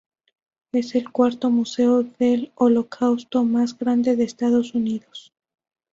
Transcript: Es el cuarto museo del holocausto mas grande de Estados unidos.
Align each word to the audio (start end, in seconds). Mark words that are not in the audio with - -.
Es 0.73 0.95
el 0.95 1.11
cuarto 1.11 1.51
museo 1.51 2.01
del 2.01 2.51
holocausto 2.55 3.43
mas 3.43 3.77
grande 3.77 4.15
de 4.15 4.23
Estados 4.23 4.73
unidos. 4.73 5.31